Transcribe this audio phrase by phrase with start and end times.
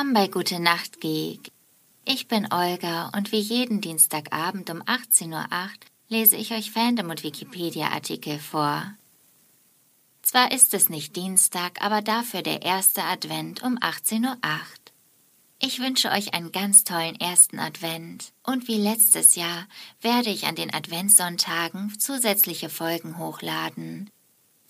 [0.00, 1.52] Willkommen bei Gute Nacht Geek.
[2.06, 5.68] Ich bin Olga und wie jeden Dienstagabend um 18.08 Uhr
[6.08, 8.94] lese ich euch Fandom und Wikipedia-Artikel vor.
[10.22, 14.36] Zwar ist es nicht Dienstag, aber dafür der erste Advent um 18.08 Uhr.
[15.58, 19.66] Ich wünsche euch einen ganz tollen ersten Advent und wie letztes Jahr
[20.00, 24.08] werde ich an den Adventssonntagen zusätzliche Folgen hochladen.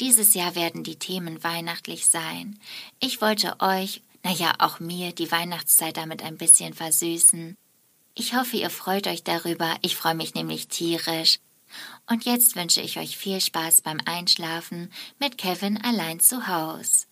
[0.00, 2.58] Dieses Jahr werden die Themen weihnachtlich sein.
[2.98, 7.56] Ich wollte euch naja, auch mir die Weihnachtszeit damit ein bisschen versüßen.
[8.14, 9.76] Ich hoffe, ihr freut euch darüber.
[9.82, 11.38] Ich freue mich nämlich tierisch.
[12.06, 17.06] Und jetzt wünsche ich euch viel Spaß beim Einschlafen mit Kevin allein zu Haus.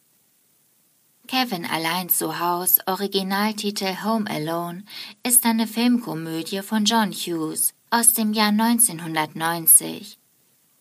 [1.29, 4.85] Kevin allein zu Haus, Originaltitel Home Alone,
[5.23, 10.18] ist eine Filmkomödie von John Hughes aus dem Jahr 1990.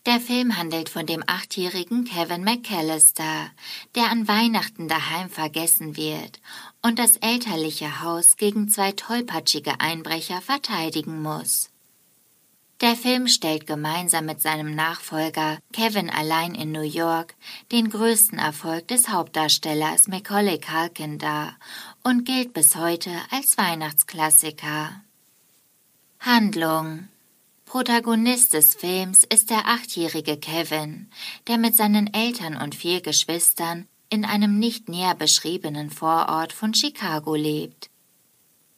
[0.07, 3.51] Der Film handelt von dem achtjährigen Kevin McAllister,
[3.93, 6.39] der an Weihnachten daheim vergessen wird
[6.81, 11.71] und das elterliche Haus gegen zwei tollpatschige Einbrecher verteidigen muss.
[12.79, 17.35] Der Film stellt gemeinsam mit seinem Nachfolger Kevin allein in New York
[17.73, 21.57] den größten Erfolg des Hauptdarstellers Macaulay Culkin dar
[22.03, 25.01] und gilt bis heute als Weihnachtsklassiker.
[26.21, 27.09] Handlung
[27.67, 31.09] Protagonist des Films ist der achtjährige Kevin,
[31.47, 37.35] der mit seinen Eltern und vier Geschwistern in einem nicht näher beschriebenen Vorort von Chicago
[37.35, 37.89] lebt.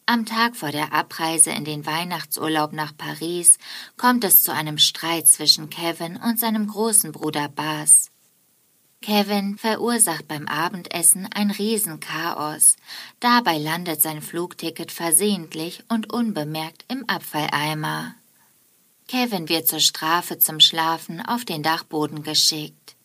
[0.07, 3.59] Am Tag vor der Abreise in den Weihnachtsurlaub nach Paris
[3.95, 8.09] kommt es zu einem Streit zwischen Kevin und seinem großen Bruder Bas.
[9.03, 12.75] Kevin verursacht beim Abendessen ein Riesenchaos.
[13.19, 18.15] Dabei landet sein Flugticket versehentlich und unbemerkt im Abfalleimer.
[19.09, 22.95] Kevin wird zur Strafe zum Schlafen auf den Dachboden geschickt.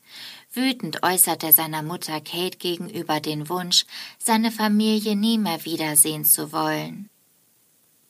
[0.52, 3.86] Wütend äußert er seiner Mutter Kate gegenüber den Wunsch,
[4.18, 7.08] seine Familie nie mehr wiedersehen zu wollen.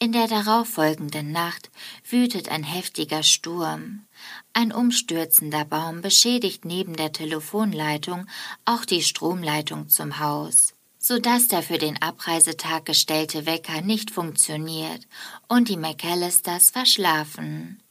[0.00, 1.70] In der darauffolgenden Nacht
[2.10, 4.04] wütet ein heftiger Sturm.
[4.52, 8.26] Ein umstürzender Baum beschädigt neben der Telefonleitung
[8.64, 10.74] auch die Stromleitung zum Haus
[11.06, 15.06] so dass der für den Abreisetag gestellte Wecker nicht funktioniert
[15.48, 17.83] und die McAllisters verschlafen.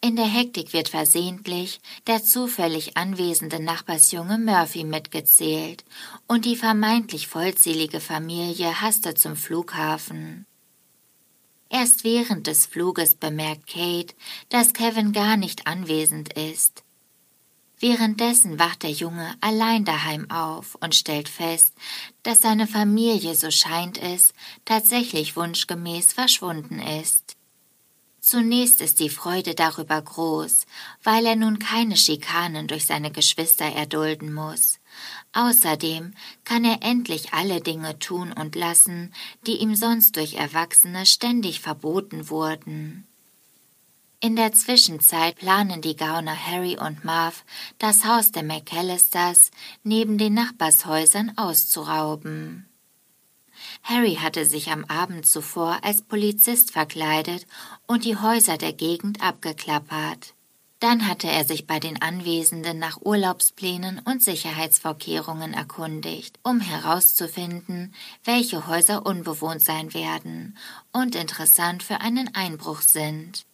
[0.00, 5.84] In der Hektik wird versehentlich der zufällig anwesende Nachbarsjunge Murphy mitgezählt
[6.28, 10.46] und die vermeintlich vollzählige Familie hastet zum Flughafen.
[11.68, 14.14] Erst während des Fluges bemerkt Kate,
[14.50, 16.84] dass Kevin gar nicht anwesend ist.
[17.80, 21.74] Währenddessen wacht der Junge allein daheim auf und stellt fest,
[22.22, 24.32] dass seine Familie, so scheint es,
[24.64, 27.37] tatsächlich wunschgemäß verschwunden ist.
[28.30, 30.66] Zunächst ist die Freude darüber groß,
[31.02, 34.80] weil er nun keine Schikanen durch seine Geschwister erdulden muss.
[35.32, 36.12] Außerdem
[36.44, 39.14] kann er endlich alle Dinge tun und lassen,
[39.46, 43.06] die ihm sonst durch Erwachsene ständig verboten wurden.
[44.20, 47.46] In der Zwischenzeit planen die Gauner Harry und Marv,
[47.78, 49.50] das Haus der McAllisters
[49.84, 52.67] neben den Nachbarshäusern auszurauben.
[53.82, 57.46] Harry hatte sich am Abend zuvor als Polizist verkleidet
[57.86, 60.34] und die Häuser der Gegend abgeklappert.
[60.80, 68.68] Dann hatte er sich bei den Anwesenden nach Urlaubsplänen und Sicherheitsvorkehrungen erkundigt, um herauszufinden, welche
[68.68, 70.56] Häuser unbewohnt sein werden
[70.92, 73.44] und interessant für einen Einbruch sind.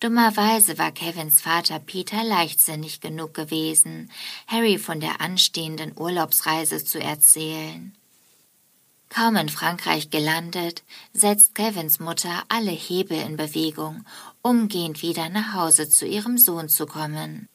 [0.00, 4.10] Dummerweise war Kevins Vater Peter leichtsinnig genug gewesen,
[4.46, 7.96] Harry von der anstehenden Urlaubsreise zu erzählen.
[9.14, 10.82] Kaum in Frankreich gelandet,
[11.12, 14.04] setzt Kevins Mutter alle Hebel in Bewegung,
[14.42, 17.48] umgehend wieder nach Hause zu ihrem Sohn zu kommen.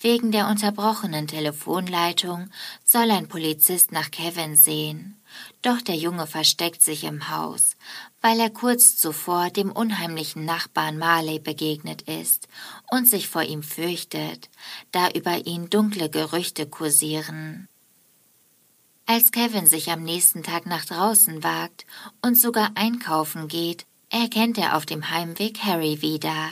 [0.00, 2.50] Wegen der unterbrochenen Telefonleitung
[2.84, 5.22] soll ein Polizist nach Kevin sehen.
[5.62, 7.76] Doch der Junge versteckt sich im Haus,
[8.20, 12.48] weil er kurz zuvor dem unheimlichen Nachbarn Marley begegnet ist
[12.90, 14.50] und sich vor ihm fürchtet,
[14.90, 17.68] da über ihn dunkle Gerüchte kursieren.
[19.06, 21.84] Als Kevin sich am nächsten Tag nach draußen wagt
[22.22, 26.50] und sogar einkaufen geht, erkennt er auf dem Heimweg Harry wieder.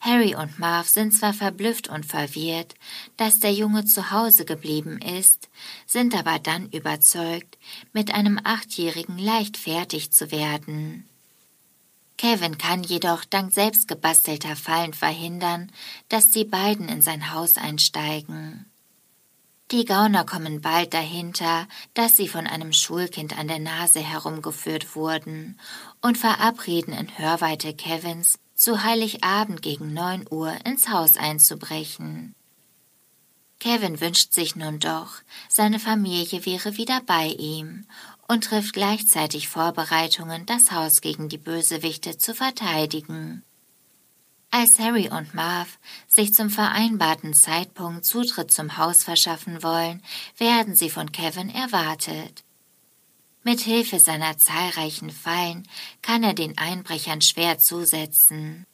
[0.00, 2.74] Harry und Marv sind zwar verblüfft und verwirrt,
[3.16, 5.48] dass der Junge zu Hause geblieben ist,
[5.86, 7.58] sind aber dann überzeugt,
[7.92, 11.08] mit einem Achtjährigen leicht fertig zu werden.
[12.16, 15.72] Kevin kann jedoch dank selbstgebastelter Fallen verhindern,
[16.08, 18.67] dass die beiden in sein Haus einsteigen.
[19.70, 25.60] Die Gauner kommen bald dahinter, dass sie von einem Schulkind an der Nase herumgeführt wurden
[26.00, 32.34] und verabreden in Hörweite Kevins, zu Heiligabend gegen neun Uhr ins Haus einzubrechen.
[33.60, 37.86] Kevin wünscht sich nun doch, seine Familie wäre wieder bei ihm
[38.26, 43.42] und trifft gleichzeitig Vorbereitungen, das Haus gegen die Bösewichte zu verteidigen.
[44.50, 50.02] Als Harry und Marv sich zum vereinbarten Zeitpunkt Zutritt zum Haus verschaffen wollen,
[50.38, 52.44] werden sie von Kevin erwartet.
[53.42, 55.68] Mit Hilfe seiner zahlreichen Fallen
[56.02, 58.66] kann er den Einbrechern schwer zusetzen.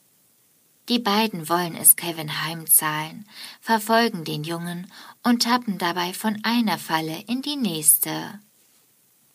[0.87, 3.27] Die beiden wollen es Kevin heimzahlen,
[3.59, 4.91] verfolgen den Jungen
[5.23, 8.39] und tappen dabei von einer Falle in die nächste.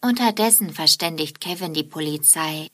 [0.01, 2.69] Unterdessen verständigt Kevin die Polizei.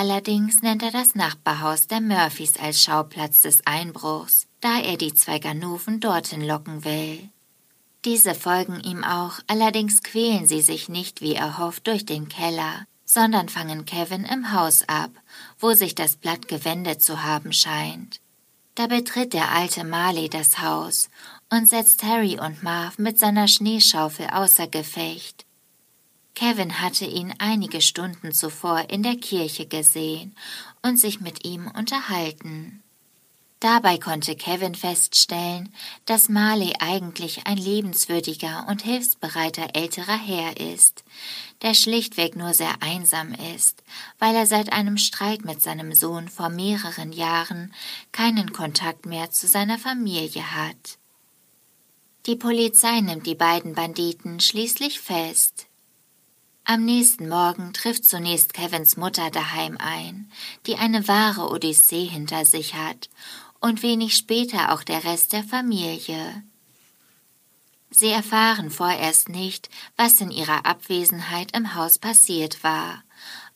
[0.00, 5.40] Allerdings nennt er das Nachbarhaus der Murphys als Schauplatz des Einbruchs, da er die zwei
[5.40, 7.28] Ganoven dorthin locken will.
[8.04, 13.48] Diese folgen ihm auch, allerdings quälen sie sich nicht wie erhofft durch den Keller, sondern
[13.48, 15.10] fangen Kevin im Haus ab,
[15.58, 18.20] wo sich das Blatt gewendet zu haben scheint.
[18.76, 21.10] Da betritt der alte Marley das Haus
[21.50, 25.47] und setzt Harry und Marv mit seiner Schneeschaufel außer Gefecht.
[26.38, 30.36] Kevin hatte ihn einige Stunden zuvor in der Kirche gesehen
[30.82, 32.80] und sich mit ihm unterhalten.
[33.58, 35.74] Dabei konnte Kevin feststellen,
[36.04, 41.02] dass Marley eigentlich ein liebenswürdiger und hilfsbereiter älterer Herr ist,
[41.62, 43.82] der schlichtweg nur sehr einsam ist,
[44.20, 47.74] weil er seit einem Streit mit seinem Sohn vor mehreren Jahren
[48.12, 50.98] keinen Kontakt mehr zu seiner Familie hat.
[52.26, 55.67] Die Polizei nimmt die beiden Banditen schließlich fest.
[56.70, 60.30] Am nächsten Morgen trifft zunächst Kevins Mutter daheim ein,
[60.66, 63.08] die eine wahre Odyssee hinter sich hat
[63.58, 66.42] und wenig später auch der Rest der Familie.
[67.90, 73.02] Sie erfahren vorerst nicht, was in ihrer Abwesenheit im Haus passiert war.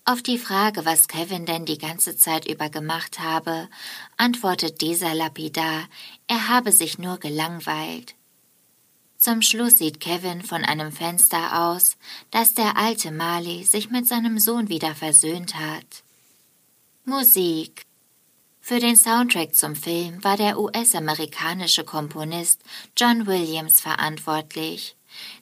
[0.06, 3.68] Auf die Frage, was Kevin denn die ganze Zeit über gemacht habe,
[4.16, 5.86] antwortet dieser lapidar,
[6.28, 8.14] er habe sich nur gelangweilt.
[9.22, 11.96] Zum Schluss sieht Kevin von einem Fenster aus,
[12.32, 16.02] dass der alte Marley sich mit seinem Sohn wieder versöhnt hat.
[17.04, 17.86] Musik
[18.60, 22.62] für den Soundtrack zum Film war der US-amerikanische Komponist
[22.96, 24.96] John Williams verantwortlich.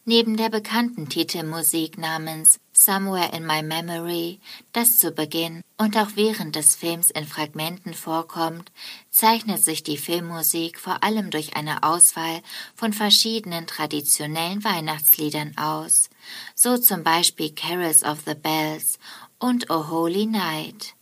[0.04, 4.40] Neben der bekannten Titelmusik namens Somewhere in My Memory,
[4.72, 8.72] das zu Beginn und auch während des Films in Fragmenten vorkommt,
[9.10, 12.40] zeichnet sich die Filmmusik vor allem durch eine Auswahl
[12.74, 16.08] von verschiedenen traditionellen Weihnachtsliedern aus,
[16.54, 18.98] so zum Beispiel Carols of the Bells
[19.38, 20.94] und O Holy Night.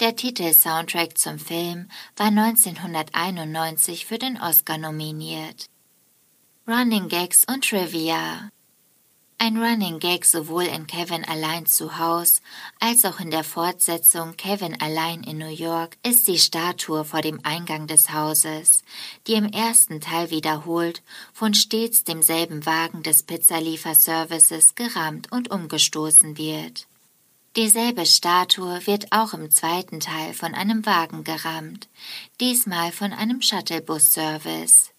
[0.00, 5.66] Der Titelsoundtrack zum Film war 1991 für den Oscar nominiert.
[6.66, 8.50] Running Gags und Trivia
[9.42, 12.42] ein Running Gag sowohl in Kevin allein zu Haus
[12.78, 17.40] als auch in der Fortsetzung Kevin allein in New York ist die Statue vor dem
[17.42, 18.84] Eingang des Hauses,
[19.26, 21.02] die im ersten Teil wiederholt
[21.32, 26.86] von stets demselben Wagen des Pizzalieferservices gerammt und umgestoßen wird.
[27.56, 31.88] Dieselbe Statue wird auch im zweiten Teil von einem Wagen gerammt,
[32.40, 34.89] diesmal von einem Shuttlebus-Service.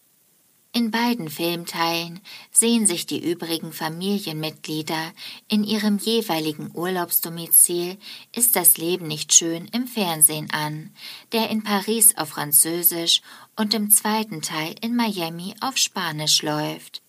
[0.73, 5.11] In beiden Filmteilen sehen sich die übrigen Familienmitglieder
[5.49, 7.97] in ihrem jeweiligen Urlaubsdomizil
[8.33, 10.91] Ist das Leben nicht schön im Fernsehen an,
[11.33, 13.21] der in Paris auf Französisch
[13.57, 17.01] und im zweiten Teil in Miami auf Spanisch läuft.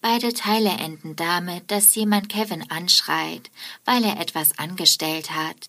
[0.00, 3.50] Beide Teile enden damit, dass jemand Kevin anschreit,
[3.84, 5.68] weil er etwas angestellt hat.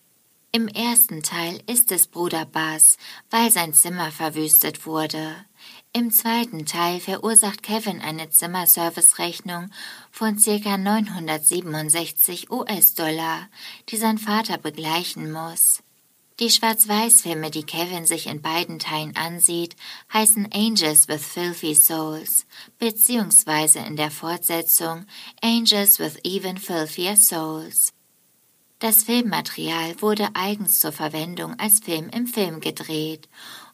[0.52, 2.98] Im ersten Teil ist es Bruder Buzz,
[3.30, 5.36] weil sein Zimmer verwüstet wurde.
[5.92, 9.72] Im zweiten Teil verursacht Kevin eine Zimmerservice-Rechnung
[10.12, 10.78] von ca.
[10.78, 13.48] 967 US-Dollar,
[13.90, 15.82] die sein Vater begleichen muss.
[16.40, 19.76] Die Schwarz-Weiß-Filme, die Kevin sich in beiden Teilen ansieht,
[20.14, 22.46] heißen Angels with Filthy Souls,
[22.78, 25.08] beziehungsweise in der Fortsetzung
[25.42, 27.94] Angels with Even Filthier Souls.
[28.78, 33.28] Das Filmmaterial wurde eigens zur Verwendung als Film im Film gedreht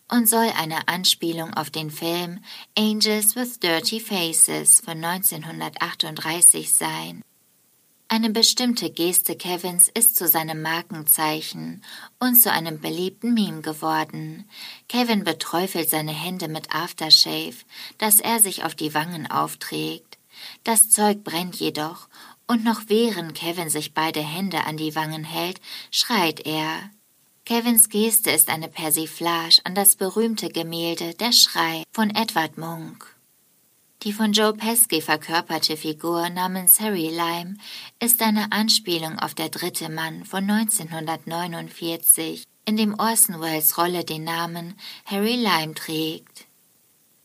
[0.10, 2.40] und soll eine Anspielung auf den Film
[2.78, 7.22] Angels with Dirty Faces von 1938 sein.
[8.08, 11.84] Eine bestimmte Geste Kevins ist zu seinem Markenzeichen
[12.20, 14.48] und zu einem beliebten Meme geworden.
[14.88, 17.56] Kevin beträufelt seine Hände mit Aftershave,
[17.98, 20.20] das er sich auf die Wangen aufträgt.
[20.64, 22.08] Das Zeug brennt jedoch,
[22.48, 25.60] und noch während Kevin sich beide Hände an die Wangen hält,
[25.90, 26.92] schreit er.
[27.46, 33.06] Kevins Geste ist eine Persiflage an das berühmte Gemälde Der Schrei von Edward Munch.
[34.02, 37.58] Die von Joe Pesci verkörperte Figur namens Harry Lime
[38.00, 44.24] ist eine Anspielung auf der dritte Mann von 1949, in dem Orson Welles Rolle den
[44.24, 44.74] Namen
[45.06, 46.46] Harry Lime trägt.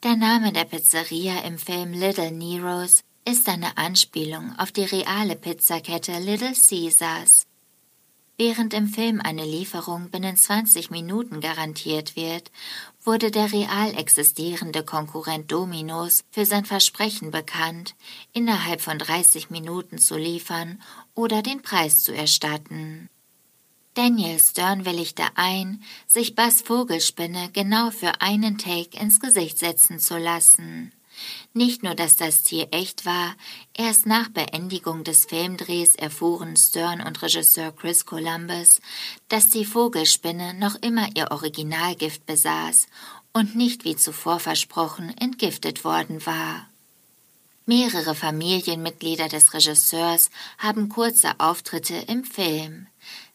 [0.02, 6.18] Der Name der Pizzeria im Film Little Neros ist eine Anspielung auf die reale Pizzakette
[6.18, 7.46] Little Caesars.
[8.40, 12.50] Während im Film eine Lieferung binnen 20 Minuten garantiert wird,
[13.04, 17.94] wurde der real existierende Konkurrent Dominos für sein Versprechen bekannt,
[18.32, 20.80] innerhalb von 30 Minuten zu liefern
[21.14, 23.10] oder den Preis zu erstatten.
[23.92, 30.16] Daniel Stern willigte ein, sich Bass Vogelspinne genau für einen Take ins Gesicht setzen zu
[30.16, 30.92] lassen.
[31.52, 33.34] Nicht nur, dass das Tier echt war,
[33.74, 38.80] erst nach Beendigung des Filmdrehs erfuhren Stern und Regisseur Chris Columbus,
[39.28, 42.86] dass die Vogelspinne noch immer ihr Originalgift besaß
[43.32, 46.68] und nicht wie zuvor versprochen entgiftet worden war.
[47.66, 52.88] Mehrere Familienmitglieder des Regisseurs haben kurze Auftritte im Film.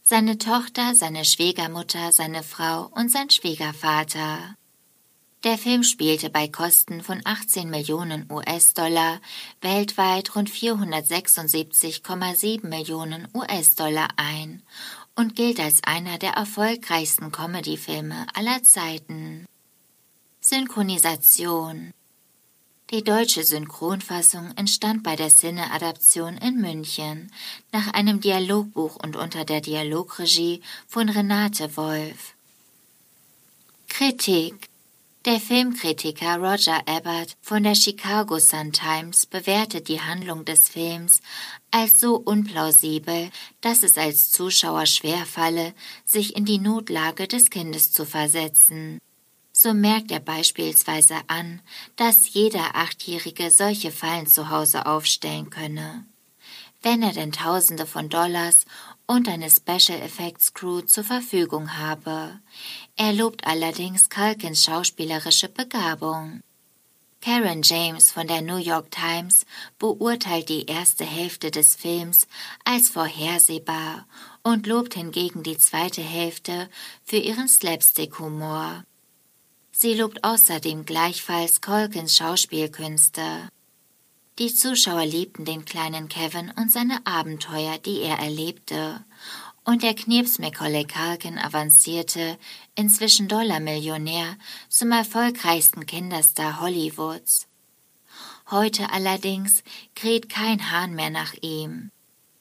[0.03, 4.55] Seine Tochter, seine Schwiegermutter, seine Frau und sein Schwiegervater.
[5.45, 9.21] Der Film spielte bei Kosten von 18 Millionen US-Dollar
[9.61, 14.63] weltweit rund 476,7 Millionen US-Dollar ein
[15.15, 19.45] und gilt als einer der erfolgreichsten Comedy-Filme aller Zeiten.
[20.41, 21.93] Synchronisation
[22.89, 27.31] Die deutsche Synchronfassung entstand bei der Cine-Adaption in München
[27.71, 32.33] nach einem Dialogbuch und unter der Dialogregie von Renate Wolf.
[33.87, 34.71] Kritik
[35.25, 41.19] der Filmkritiker Roger Ebert von der Chicago Sun-Times bewertet die Handlung des Films
[41.71, 45.73] als so unplausibel, dass es als Zuschauer schwerfalle,
[46.05, 48.99] sich in die Notlage des Kindes zu versetzen.
[49.51, 51.61] So merkt er beispielsweise an,
[51.95, 56.05] dass jeder Achtjährige solche Fallen zu Hause aufstellen könne.
[56.83, 58.65] Wenn er denn Tausende von Dollars
[59.07, 62.39] und eine Special Effects Crew zur Verfügung habe.
[62.95, 66.41] Er lobt allerdings Culkins schauspielerische Begabung.
[67.21, 69.47] Karen James von der New York Times
[69.79, 72.27] beurteilt die erste Hälfte des Films
[72.63, 74.05] als vorhersehbar
[74.43, 76.69] und lobt hingegen die zweite Hälfte
[77.03, 78.83] für ihren Slapstick-Humor.
[79.71, 83.49] Sie lobt außerdem gleichfalls Colkins Schauspielkünste.
[84.37, 89.05] Die Zuschauer liebten den kleinen Kevin und seine Abenteuer, die er erlebte.
[89.63, 92.37] Und der Knirps Macaulay Culkin avancierte,
[92.75, 94.35] inzwischen Dollarmillionär,
[94.67, 97.47] zum erfolgreichsten Kinderstar Hollywoods.
[98.51, 99.63] Heute allerdings
[99.95, 101.91] kräht kein Hahn mehr nach ihm.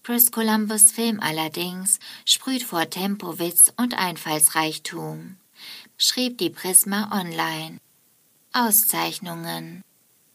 [0.02, 5.36] Chris Columbus Film allerdings sprüht vor Tempowitz und Einfallsreichtum,
[5.96, 7.78] schrieb die Prisma online.
[8.52, 9.82] Auszeichnungen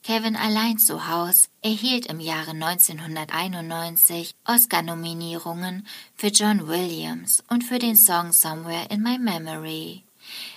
[0.03, 7.95] Kevin allein zu Haus erhielt im Jahre 1991 Oscar-Nominierungen für John Williams und für den
[7.95, 10.03] Song Somewhere in My Memory.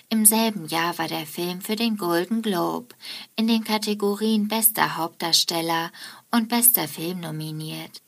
[0.08, 2.94] Im selben Jahr war der Film für den Golden Globe
[3.36, 5.90] in den Kategorien Bester Hauptdarsteller
[6.30, 8.02] und Bester Film nominiert.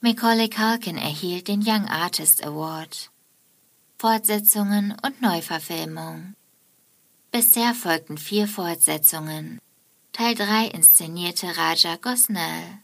[0.00, 3.10] Macaulay Culkin erhielt den Young Artist Award.
[3.98, 6.34] Fortsetzungen und Neuverfilmung.
[7.30, 9.60] Bisher folgten vier Fortsetzungen.
[10.12, 12.78] Teil 3 inszenierte Raja Gosnell.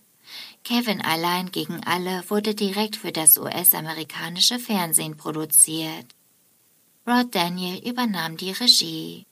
[0.64, 6.06] Kevin allein gegen alle wurde direkt für das US-amerikanische Fernsehen produziert.
[7.06, 9.26] Rod Daniel übernahm die Regie.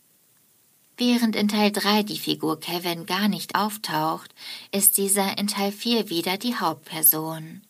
[0.98, 4.34] Während in Teil 3 die Figur Kevin gar nicht auftaucht,
[4.72, 7.62] ist dieser in Teil 4 wieder die Hauptperson.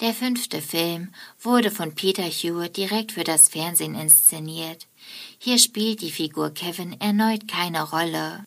[0.00, 4.88] Der fünfte Film wurde von Peter Hewitt direkt für das Fernsehen inszeniert.
[5.38, 8.46] Hier spielt die Figur Kevin erneut keine Rolle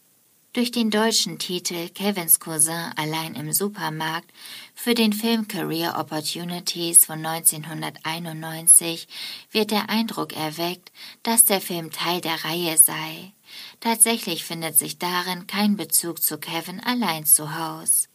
[0.54, 4.32] durch den deutschen Titel Kevins Cousin allein im Supermarkt
[4.76, 9.08] für den Film Career Opportunities von 1991
[9.52, 10.92] wird der Eindruck erweckt,
[11.24, 13.34] dass der Film Teil der Reihe sei.
[13.80, 18.08] Tatsächlich findet sich darin kein Bezug zu Kevin allein zu Haus.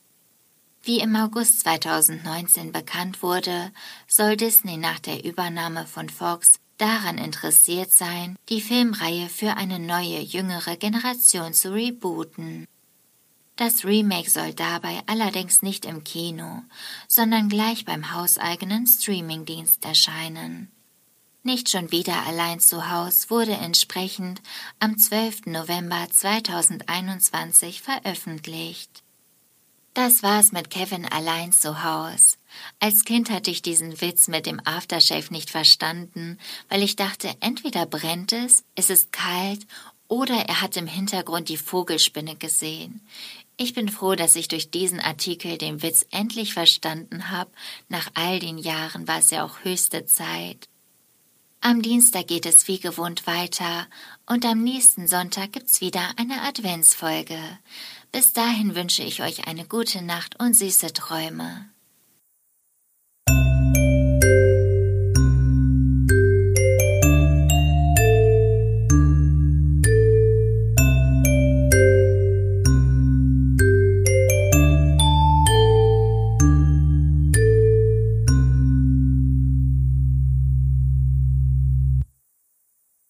[0.82, 3.72] Wie im August 2019 bekannt wurde,
[4.06, 10.20] soll Disney nach der Übernahme von Fox daran interessiert sein, die Filmreihe für eine neue,
[10.20, 12.66] jüngere Generation zu rebooten.
[13.56, 16.62] Das Remake soll dabei allerdings nicht im Kino,
[17.08, 20.70] sondern gleich beim hauseigenen Streamingdienst erscheinen.
[21.42, 24.40] Nicht schon wieder allein zu Haus wurde entsprechend
[24.78, 25.46] am 12.
[25.46, 29.02] November 2021 veröffentlicht.
[29.94, 32.37] Das war's mit Kevin allein zu Haus.
[32.80, 36.38] Als Kind hatte ich diesen Witz mit dem Aftershave nicht verstanden,
[36.68, 39.66] weil ich dachte, entweder brennt es, es ist kalt
[40.08, 43.00] oder er hat im Hintergrund die Vogelspinne gesehen.
[43.56, 47.50] Ich bin froh, dass ich durch diesen Artikel den Witz endlich verstanden habe.
[47.88, 50.68] Nach all den Jahren war es ja auch höchste Zeit.
[51.60, 53.88] Am Dienstag geht es wie gewohnt weiter
[54.26, 57.38] und am nächsten Sonntag gibt's wieder eine Adventsfolge.
[58.12, 61.68] Bis dahin wünsche ich euch eine gute Nacht und süße Träume.